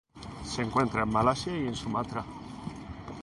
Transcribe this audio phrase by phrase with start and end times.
[0.43, 2.25] Se encuentra en Malasia y en Sumatra.